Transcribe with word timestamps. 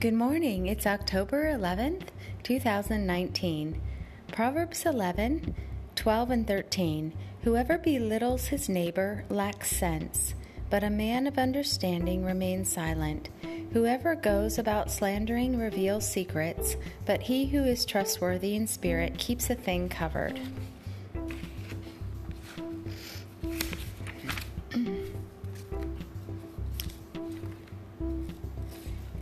Good 0.00 0.14
morning. 0.14 0.68
It's 0.68 0.86
October 0.86 1.52
11th, 1.52 2.10
2019. 2.44 3.80
Proverbs 4.30 4.86
11, 4.86 5.56
12, 5.96 6.30
and 6.30 6.46
13. 6.46 7.12
Whoever 7.42 7.78
belittles 7.78 8.46
his 8.46 8.68
neighbor 8.68 9.24
lacks 9.28 9.76
sense, 9.76 10.34
but 10.70 10.84
a 10.84 10.88
man 10.88 11.26
of 11.26 11.36
understanding 11.36 12.24
remains 12.24 12.70
silent. 12.70 13.28
Whoever 13.72 14.14
goes 14.14 14.56
about 14.56 14.92
slandering 14.92 15.58
reveals 15.58 16.08
secrets, 16.08 16.76
but 17.04 17.22
he 17.22 17.46
who 17.46 17.64
is 17.64 17.84
trustworthy 17.84 18.54
in 18.54 18.68
spirit 18.68 19.18
keeps 19.18 19.50
a 19.50 19.56
thing 19.56 19.88
covered. 19.88 20.38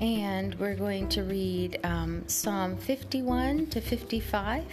And 0.00 0.54
we're 0.54 0.74
going 0.74 1.08
to 1.10 1.22
read 1.22 1.78
um, 1.84 2.26
Psalm 2.26 2.76
51 2.76 3.66
to 3.66 3.80
55. 3.80 4.64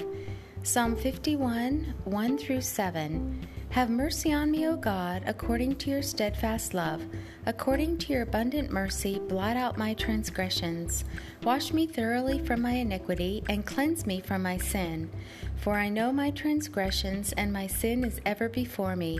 Psalm 0.64 0.96
51, 0.96 1.94
1 2.06 2.38
through 2.38 2.62
7. 2.62 3.48
Have 3.72 3.90
mercy 3.90 4.32
on 4.32 4.50
me, 4.50 4.66
O 4.68 4.78
God, 4.78 5.24
according 5.26 5.76
to 5.78 5.90
your 5.90 6.02
steadfast 6.02 6.74
love. 6.74 7.04
According 7.46 7.98
to 8.00 8.14
your 8.14 8.22
abundant 8.22 8.72
mercy, 8.72 9.20
blot 9.20 9.58
out 9.58 9.78
my 9.78 9.94
transgressions. 9.94 11.04
Wash 11.44 11.74
me 11.74 11.86
thoroughly 11.86 12.40
from 12.40 12.62
my 12.62 12.72
iniquity, 12.72 13.44
and 13.50 13.66
cleanse 13.66 14.06
me 14.06 14.22
from 14.22 14.42
my 14.42 14.58
sin. 14.58 15.10
For 15.58 15.74
I 15.74 15.90
know 15.90 16.14
my 16.14 16.32
transgressions, 16.32 17.34
and 17.34 17.52
my 17.52 17.68
sin 17.68 18.06
is 18.06 18.22
ever 18.26 18.48
before 18.48 18.96
me. 18.96 19.20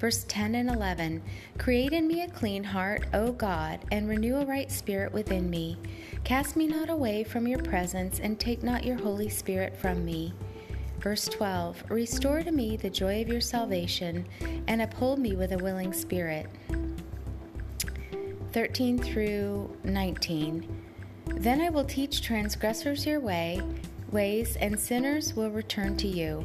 Verse 0.00 0.24
10 0.28 0.54
and 0.54 0.70
11 0.70 1.22
Create 1.58 1.92
in 1.92 2.08
me 2.08 2.22
a 2.22 2.28
clean 2.28 2.64
heart, 2.64 3.06
O 3.12 3.32
God, 3.32 3.80
and 3.92 4.08
renew 4.08 4.36
a 4.36 4.46
right 4.46 4.72
spirit 4.72 5.12
within 5.12 5.50
me. 5.50 5.76
Cast 6.24 6.56
me 6.56 6.66
not 6.66 6.88
away 6.88 7.22
from 7.22 7.46
your 7.46 7.58
presence, 7.58 8.18
and 8.18 8.40
take 8.40 8.62
not 8.62 8.82
your 8.82 8.96
Holy 8.96 9.28
Spirit 9.28 9.76
from 9.76 10.02
me. 10.02 10.32
Verse 11.00 11.26
12 11.26 11.84
Restore 11.90 12.42
to 12.42 12.50
me 12.50 12.78
the 12.78 12.88
joy 12.88 13.20
of 13.20 13.28
your 13.28 13.42
salvation, 13.42 14.26
and 14.66 14.80
uphold 14.80 15.18
me 15.18 15.36
with 15.36 15.52
a 15.52 15.58
willing 15.58 15.92
spirit. 15.92 16.46
13 18.52 18.98
through 18.98 19.76
19 19.84 20.82
Then 21.26 21.60
I 21.60 21.68
will 21.68 21.84
teach 21.84 22.22
transgressors 22.22 23.04
your 23.04 23.20
way 23.20 23.60
ways, 24.12 24.56
and 24.56 24.78
sinners 24.78 25.34
will 25.34 25.50
return 25.50 25.96
to 25.98 26.08
you. 26.08 26.44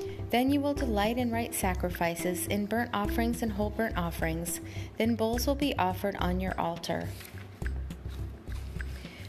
Then 0.31 0.49
you 0.49 0.61
will 0.61 0.73
delight 0.73 1.17
in 1.17 1.29
right 1.29 1.53
sacrifices, 1.53 2.47
in 2.47 2.65
burnt 2.65 2.89
offerings 2.93 3.43
and 3.43 3.51
whole 3.51 3.69
burnt 3.69 3.97
offerings. 3.97 4.61
Then 4.97 5.15
bulls 5.15 5.45
will 5.45 5.55
be 5.55 5.77
offered 5.77 6.15
on 6.15 6.39
your 6.39 6.57
altar. 6.59 7.09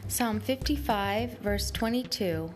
Psalm 0.07 0.39
55, 0.39 1.39
verse 1.41 1.73
22. 1.73 2.55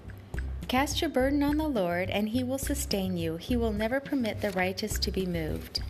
Cast 0.68 1.00
your 1.00 1.10
burden 1.10 1.42
on 1.42 1.56
the 1.56 1.66
Lord, 1.66 2.08
and 2.08 2.28
he 2.28 2.44
will 2.44 2.58
sustain 2.58 3.16
you. 3.16 3.36
He 3.36 3.56
will 3.56 3.72
never 3.72 3.98
permit 3.98 4.40
the 4.40 4.52
righteous 4.52 4.98
to 5.00 5.10
be 5.10 5.26
moved. 5.26 5.82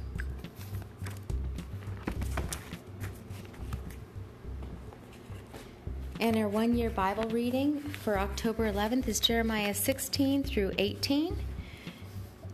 And 6.18 6.38
our 6.38 6.48
one 6.48 6.74
year 6.74 6.88
Bible 6.88 7.28
reading 7.28 7.80
for 7.80 8.18
October 8.18 8.72
11th 8.72 9.06
is 9.08 9.20
Jeremiah 9.20 9.74
16 9.74 10.42
through 10.44 10.72
18 10.78 11.36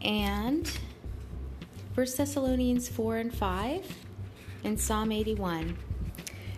and 0.05 0.71
1 1.95 2.07
Thessalonians 2.17 2.89
4 2.89 3.17
and 3.19 3.35
5 3.35 3.97
and 4.65 4.81
Psalm 4.81 5.13
81. 5.13 5.77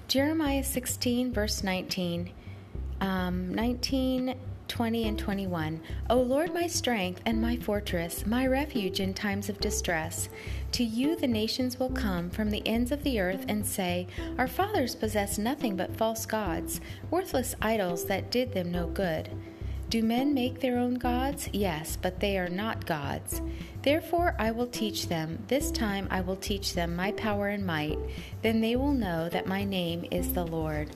Jeremiah 0.09 0.63
16, 0.63 1.33
verse 1.33 1.63
19. 1.63 2.31
Um, 3.01 3.55
19 3.55 4.35
20 4.75 5.09
and 5.09 5.19
21. 5.19 5.81
O 6.11 6.21
Lord, 6.21 6.53
my 6.53 6.67
strength 6.67 7.21
and 7.27 7.41
my 7.41 7.57
fortress, 7.57 8.27
my 8.27 8.47
refuge 8.47 8.99
in 8.99 9.15
times 9.15 9.49
of 9.49 9.61
distress. 9.61 10.29
To 10.73 10.83
you 10.83 11.15
the 11.15 11.29
nations 11.29 11.79
will 11.79 11.91
come 11.91 12.31
from 12.31 12.51
the 12.51 12.67
ends 12.67 12.91
of 12.91 13.05
the 13.05 13.21
earth 13.21 13.45
and 13.49 13.65
say, 13.65 14.09
Our 14.39 14.49
fathers 14.49 14.97
possessed 14.97 15.39
nothing 15.39 15.77
but 15.77 15.97
false 15.97 16.27
gods, 16.27 16.81
worthless 17.11 17.55
idols 17.63 18.07
that 18.07 18.31
did 18.31 18.53
them 18.53 18.73
no 18.73 18.89
good. 18.89 19.29
Do 19.95 20.03
men 20.03 20.35
make 20.35 20.59
their 20.59 20.77
own 20.77 20.95
gods? 20.95 21.49
Yes, 21.53 21.97
but 22.03 22.19
they 22.19 22.37
are 22.37 22.49
not 22.49 22.85
gods. 22.85 23.41
Therefore 23.83 24.35
I 24.41 24.51
will 24.51 24.67
teach 24.67 25.07
them. 25.07 25.45
This 25.47 25.71
time 25.71 26.09
I 26.11 26.21
will 26.21 26.35
teach 26.35 26.75
them 26.75 26.97
my 26.97 27.13
power 27.13 27.47
and 27.47 27.65
might. 27.65 27.97
Then 28.43 28.61
they 28.61 28.75
will 28.75 28.91
know 28.91 29.29
that 29.29 29.47
my 29.47 29.63
name 29.63 30.05
is 30.11 30.33
the 30.33 30.45
Lord. 30.45 30.91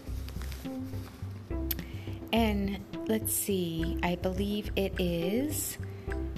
And 2.33 2.81
let's 3.07 3.33
see, 3.33 4.01
I 4.03 4.17
believe 4.17 4.73
it 4.75 4.95
is 4.99 5.79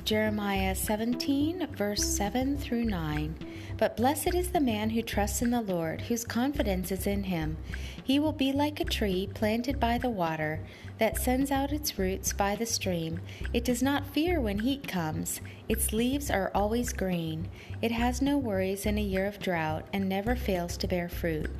Jeremiah 0.04 0.74
17, 0.74 1.68
verse 1.76 2.02
7 2.02 2.56
through 2.56 2.84
9. 2.84 3.34
But 3.76 3.96
blessed 3.96 4.34
is 4.34 4.50
the 4.50 4.60
man 4.60 4.90
who 4.90 5.02
trusts 5.02 5.42
in 5.42 5.50
the 5.50 5.60
Lord, 5.60 6.00
whose 6.02 6.24
confidence 6.24 6.90
is 6.90 7.06
in 7.06 7.24
him. 7.24 7.56
He 8.02 8.18
will 8.18 8.32
be 8.32 8.52
like 8.52 8.80
a 8.80 8.84
tree 8.84 9.28
planted 9.34 9.78
by 9.78 9.98
the 9.98 10.10
water 10.10 10.60
that 10.98 11.18
sends 11.18 11.50
out 11.50 11.72
its 11.72 11.98
roots 11.98 12.32
by 12.32 12.56
the 12.56 12.66
stream. 12.66 13.20
It 13.52 13.64
does 13.64 13.82
not 13.82 14.06
fear 14.06 14.40
when 14.40 14.58
heat 14.58 14.88
comes. 14.88 15.40
Its 15.68 15.92
leaves 15.92 16.30
are 16.30 16.50
always 16.54 16.92
green. 16.92 17.48
It 17.80 17.92
has 17.92 18.20
no 18.20 18.36
worries 18.36 18.86
in 18.86 18.98
a 18.98 19.02
year 19.02 19.26
of 19.26 19.38
drought 19.38 19.86
and 19.92 20.08
never 20.08 20.34
fails 20.34 20.76
to 20.78 20.88
bear 20.88 21.08
fruit. 21.08 21.50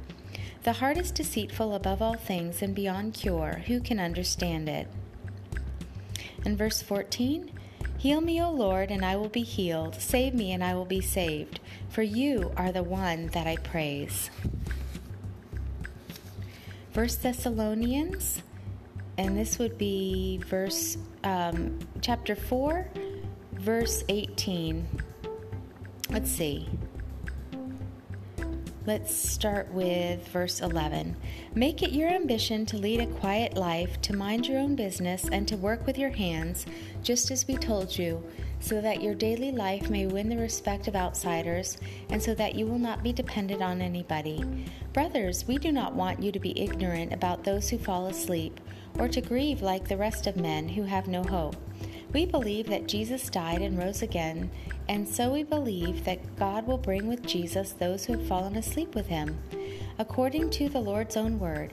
The 0.63 0.75
heart 0.75 0.97
is 0.97 1.11
deceitful 1.11 1.75
above 1.75 2.03
all 2.03 2.15
things 2.15 2.63
and 2.63 2.75
beyond 2.75 3.15
cure. 3.15 3.63
Who 3.67 3.81
can 3.81 4.01
understand 4.01 4.69
it? 4.69 4.89
In 6.45 6.57
verse 6.57 6.83
14, 6.83 7.51
Heal 8.01 8.23
me, 8.23 8.41
O 8.41 8.51
Lord, 8.51 8.91
and 8.91 9.05
I 9.05 9.17
will 9.17 9.29
be 9.29 9.43
healed. 9.43 9.95
Save 9.97 10.33
me, 10.33 10.53
and 10.53 10.65
I 10.65 10.73
will 10.73 10.87
be 10.87 11.03
saved. 11.03 11.61
For 11.91 12.01
you 12.01 12.51
are 12.57 12.73
the 12.73 12.83
one 12.83 13.27
that 13.35 13.47
I 13.47 13.57
praise. 13.57 14.31
1 16.95 17.09
Thessalonians, 17.21 18.43
and 19.19 19.37
this 19.37 19.59
would 19.59 19.77
be 19.77 20.39
verse 20.47 20.97
um, 21.25 21.79
chapter 22.01 22.35
4, 22.35 22.89
verse 23.53 24.03
18. 24.09 24.87
Let's 26.09 26.31
see. 26.31 26.71
Let's 28.87 29.15
start 29.15 29.71
with 29.75 30.27
verse 30.29 30.63
11. 30.63 31.15
Make 31.55 31.83
it 31.83 31.93
your 31.93 32.09
ambition 32.09 32.65
to 32.67 32.79
lead 32.79 33.01
a 33.01 33.07
quiet 33.07 33.55
life, 33.55 34.01
to 34.01 34.17
mind 34.17 34.49
your 34.49 34.59
own 34.59 34.75
business, 34.75 35.29
and 35.31 35.47
to 35.49 35.57
work 35.59 35.87
with 35.87 35.99
your 35.99 36.11
hands, 36.11 36.65
just 37.03 37.31
as 37.31 37.47
we 37.47 37.57
told 37.57 37.97
you, 37.99 38.23
so 38.61 38.81
that 38.81 39.03
your 39.03 39.15
daily 39.15 39.53
life 39.53 39.89
may 39.89 40.07
win 40.07 40.29
the 40.29 40.37
respect 40.37 40.87
of 40.87 40.95
outsiders, 40.95 41.79
and 42.11 42.23
so 42.23 42.35
that 42.35 42.55
you 42.55 42.67
will 42.67 42.79
not 42.79 43.03
be 43.03 43.13
dependent 43.13 43.63
on 43.63 43.81
anybody. 43.81 44.45
Brothers, 44.93 45.47
we 45.47 45.59
do 45.59 45.73
not 45.73 45.95
want 45.95 46.23
you 46.23 46.31
to 46.33 46.41
be 46.41 46.61
ignorant 46.61 47.13
about 47.13 47.45
those 47.45 47.71
who 47.71 47.79
fall 47.79 48.07
asleep, 48.07 48.61
or 48.99 49.09
to 49.09 49.21
grieve 49.21 49.63
like 49.63 49.89
the 49.89 49.97
rest 49.97 50.27
of 50.27 50.37
men 50.37 50.69
who 50.69 50.83
have 50.83 51.09
no 51.09 51.23
hope. 51.23 51.57
We 52.13 52.27
believe 52.27 52.67
that 52.67 52.89
Jesus 52.89 53.31
died 53.31 53.63
and 53.63 53.79
rose 53.79 54.03
again, 54.03 54.51
and 54.89 55.09
so 55.09 55.33
we 55.33 55.45
believe 55.45 56.05
that 56.05 56.37
God 56.37 56.67
will 56.67 56.77
bring 56.77 57.07
with 57.07 57.25
Jesus 57.25 57.73
those 57.73 58.05
who 58.05 58.15
have 58.15 58.27
fallen 58.27 58.57
asleep 58.57 58.97
with 58.97 59.07
him. 59.07 59.39
According 59.99 60.51
to 60.51 60.69
the 60.69 60.81
Lord's 60.81 61.17
own 61.17 61.39
word, 61.39 61.73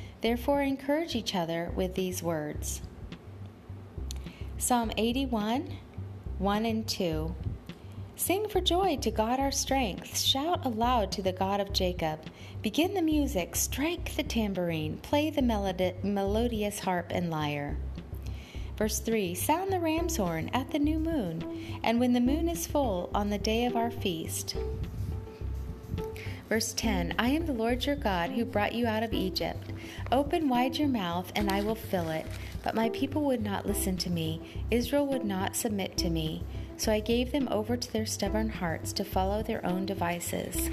Therefore, 0.21 0.61
encourage 0.61 1.15
each 1.15 1.35
other 1.35 1.71
with 1.75 1.95
these 1.95 2.21
words. 2.23 2.81
Psalm 4.57 4.91
81 4.95 5.77
1 6.37 6.65
and 6.65 6.87
2. 6.87 7.35
Sing 8.15 8.47
for 8.47 8.61
joy 8.61 8.97
to 8.97 9.09
God 9.09 9.39
our 9.39 9.51
strength. 9.51 10.17
Shout 10.19 10.65
aloud 10.65 11.11
to 11.13 11.23
the 11.23 11.31
God 11.31 11.59
of 11.59 11.73
Jacob. 11.73 12.19
Begin 12.61 12.93
the 12.93 13.01
music, 13.01 13.55
strike 13.55 14.15
the 14.15 14.21
tambourine, 14.21 14.97
play 14.97 15.31
the 15.31 15.41
melodi- 15.41 16.03
melodious 16.03 16.77
harp 16.79 17.07
and 17.09 17.31
lyre. 17.31 17.77
Verse 18.77 18.99
3 18.99 19.33
Sound 19.33 19.71
the 19.71 19.79
ram's 19.79 20.17
horn 20.17 20.49
at 20.53 20.69
the 20.69 20.79
new 20.79 20.99
moon, 20.99 21.79
and 21.83 21.99
when 21.99 22.13
the 22.13 22.19
moon 22.19 22.47
is 22.47 22.67
full 22.67 23.09
on 23.15 23.31
the 23.31 23.37
day 23.37 23.65
of 23.65 23.75
our 23.75 23.89
feast. 23.89 24.55
Verse 26.51 26.73
10 26.73 27.13
I 27.17 27.29
am 27.29 27.45
the 27.45 27.53
Lord 27.53 27.85
your 27.85 27.95
God 27.95 28.31
who 28.31 28.43
brought 28.43 28.73
you 28.73 28.85
out 28.85 29.03
of 29.03 29.13
Egypt. 29.13 29.71
Open 30.11 30.49
wide 30.49 30.77
your 30.77 30.89
mouth, 30.89 31.31
and 31.33 31.49
I 31.49 31.61
will 31.61 31.75
fill 31.75 32.09
it. 32.09 32.25
But 32.61 32.75
my 32.75 32.89
people 32.89 33.21
would 33.21 33.41
not 33.41 33.65
listen 33.65 33.95
to 33.95 34.09
me, 34.09 34.65
Israel 34.69 35.07
would 35.07 35.23
not 35.23 35.55
submit 35.55 35.95
to 35.99 36.09
me. 36.09 36.43
So 36.75 36.91
I 36.91 36.99
gave 36.99 37.31
them 37.31 37.47
over 37.49 37.77
to 37.77 37.93
their 37.93 38.05
stubborn 38.05 38.49
hearts 38.49 38.91
to 38.93 39.05
follow 39.05 39.41
their 39.41 39.65
own 39.65 39.85
devices. 39.85 40.69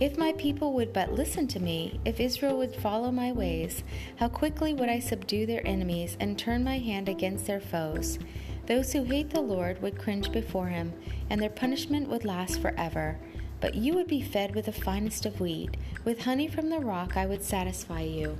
If 0.00 0.18
my 0.18 0.32
people 0.32 0.72
would 0.72 0.92
but 0.92 1.12
listen 1.12 1.46
to 1.48 1.60
me, 1.60 2.00
if 2.04 2.18
Israel 2.18 2.58
would 2.58 2.74
follow 2.74 3.12
my 3.12 3.30
ways, 3.30 3.84
how 4.16 4.26
quickly 4.26 4.74
would 4.74 4.88
I 4.88 4.98
subdue 4.98 5.46
their 5.46 5.64
enemies 5.64 6.16
and 6.18 6.36
turn 6.36 6.64
my 6.64 6.78
hand 6.78 7.08
against 7.08 7.46
their 7.46 7.60
foes. 7.60 8.18
Those 8.66 8.92
who 8.92 9.04
hate 9.04 9.30
the 9.30 9.40
Lord 9.40 9.80
would 9.82 10.00
cringe 10.00 10.32
before 10.32 10.66
him, 10.66 10.94
and 11.30 11.40
their 11.40 11.48
punishment 11.48 12.08
would 12.08 12.24
last 12.24 12.60
forever. 12.60 13.20
But 13.64 13.76
you 13.76 13.94
would 13.94 14.08
be 14.08 14.20
fed 14.20 14.54
with 14.54 14.66
the 14.66 14.72
finest 14.72 15.24
of 15.24 15.40
wheat. 15.40 15.78
With 16.04 16.24
honey 16.24 16.48
from 16.48 16.68
the 16.68 16.80
rock, 16.80 17.16
I 17.16 17.24
would 17.24 17.42
satisfy 17.42 18.02
you. 18.02 18.36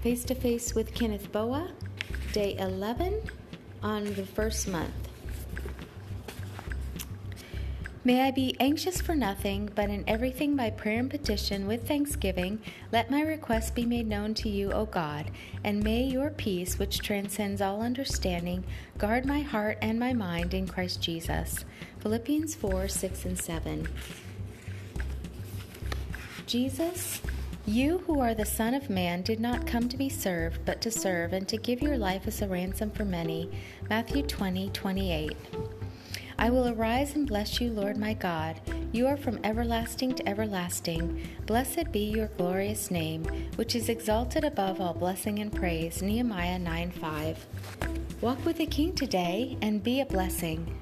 Face 0.00 0.22
to 0.26 0.36
face 0.36 0.76
with 0.76 0.94
Kenneth 0.94 1.32
Boa, 1.32 1.72
day 2.30 2.56
11 2.56 3.22
on 3.82 4.04
the 4.14 4.24
first 4.24 4.68
month. 4.68 5.08
May 8.04 8.22
I 8.22 8.32
be 8.32 8.56
anxious 8.58 9.00
for 9.00 9.14
nothing, 9.14 9.70
but 9.76 9.88
in 9.88 10.02
everything 10.08 10.56
by 10.56 10.70
prayer 10.70 10.98
and 10.98 11.08
petition 11.08 11.68
with 11.68 11.86
thanksgiving, 11.86 12.58
let 12.90 13.12
my 13.12 13.20
requests 13.20 13.70
be 13.70 13.86
made 13.86 14.08
known 14.08 14.34
to 14.34 14.48
you, 14.48 14.72
O 14.72 14.86
God, 14.86 15.30
and 15.62 15.84
may 15.84 16.02
your 16.02 16.30
peace, 16.30 16.80
which 16.80 16.98
transcends 16.98 17.60
all 17.60 17.80
understanding, 17.80 18.64
guard 18.98 19.24
my 19.24 19.40
heart 19.40 19.78
and 19.80 20.00
my 20.00 20.12
mind 20.12 20.52
in 20.52 20.66
Christ 20.66 21.00
Jesus. 21.00 21.64
Philippians 22.00 22.56
4 22.56 22.88
6 22.88 23.24
and 23.24 23.38
7. 23.38 23.88
Jesus, 26.44 27.22
you 27.66 27.98
who 27.98 28.18
are 28.18 28.34
the 28.34 28.44
Son 28.44 28.74
of 28.74 28.90
Man 28.90 29.22
did 29.22 29.38
not 29.38 29.64
come 29.64 29.88
to 29.88 29.96
be 29.96 30.08
served, 30.08 30.64
but 30.64 30.80
to 30.80 30.90
serve, 30.90 31.32
and 31.32 31.46
to 31.46 31.56
give 31.56 31.80
your 31.80 31.96
life 31.96 32.26
as 32.26 32.42
a 32.42 32.48
ransom 32.48 32.90
for 32.90 33.04
many. 33.04 33.48
Matthew 33.88 34.24
20 34.24 34.70
28. 34.70 35.36
I 36.42 36.50
will 36.50 36.66
arise 36.66 37.14
and 37.14 37.24
bless 37.24 37.60
you, 37.60 37.70
Lord 37.70 37.96
my 37.96 38.14
God. 38.14 38.60
You 38.90 39.06
are 39.06 39.16
from 39.16 39.38
everlasting 39.44 40.16
to 40.16 40.28
everlasting. 40.28 41.24
Blessed 41.46 41.92
be 41.92 42.00
your 42.00 42.26
glorious 42.36 42.90
name, 42.90 43.22
which 43.54 43.76
is 43.76 43.88
exalted 43.88 44.42
above 44.42 44.80
all 44.80 44.92
blessing 44.92 45.38
and 45.38 45.54
praise. 45.54 46.02
Nehemiah 46.02 46.58
9 46.58 46.90
5. 46.90 47.46
Walk 48.22 48.44
with 48.44 48.56
the 48.56 48.66
King 48.66 48.92
today 48.92 49.56
and 49.62 49.84
be 49.84 50.00
a 50.00 50.06
blessing. 50.06 50.81